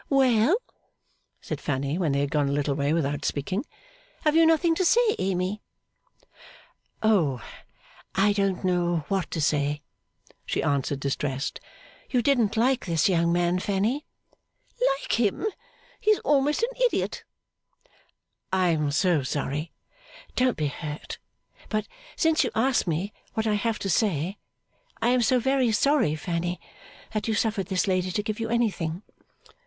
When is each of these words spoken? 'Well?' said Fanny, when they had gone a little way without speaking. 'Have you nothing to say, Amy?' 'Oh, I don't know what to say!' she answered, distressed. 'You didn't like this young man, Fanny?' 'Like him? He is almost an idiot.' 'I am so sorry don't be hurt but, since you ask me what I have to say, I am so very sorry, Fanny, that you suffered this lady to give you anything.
'Well?' 0.09 0.57
said 1.41 1.61
Fanny, 1.61 1.99
when 1.99 2.11
they 2.13 2.21
had 2.21 2.31
gone 2.31 2.49
a 2.49 2.53
little 2.53 2.73
way 2.73 2.91
without 2.91 3.23
speaking. 3.23 3.63
'Have 4.23 4.35
you 4.35 4.47
nothing 4.47 4.73
to 4.73 4.83
say, 4.83 5.15
Amy?' 5.19 5.61
'Oh, 7.03 7.39
I 8.15 8.33
don't 8.33 8.63
know 8.63 9.05
what 9.09 9.29
to 9.29 9.39
say!' 9.39 9.83
she 10.43 10.63
answered, 10.63 10.99
distressed. 10.99 11.59
'You 12.09 12.23
didn't 12.23 12.57
like 12.57 12.87
this 12.87 13.07
young 13.09 13.31
man, 13.31 13.59
Fanny?' 13.59 14.07
'Like 14.81 15.19
him? 15.19 15.45
He 15.99 16.09
is 16.09 16.19
almost 16.21 16.63
an 16.63 16.71
idiot.' 16.83 17.23
'I 18.51 18.69
am 18.69 18.89
so 18.91 19.21
sorry 19.21 19.71
don't 20.35 20.57
be 20.57 20.65
hurt 20.69 21.19
but, 21.69 21.87
since 22.15 22.43
you 22.43 22.49
ask 22.55 22.87
me 22.87 23.13
what 23.35 23.45
I 23.45 23.53
have 23.53 23.77
to 23.77 23.87
say, 23.91 24.39
I 24.99 25.09
am 25.09 25.21
so 25.21 25.37
very 25.39 25.71
sorry, 25.71 26.15
Fanny, 26.15 26.59
that 27.13 27.27
you 27.27 27.35
suffered 27.35 27.67
this 27.67 27.87
lady 27.87 28.09
to 28.13 28.23
give 28.23 28.39
you 28.39 28.49
anything. 28.49 29.03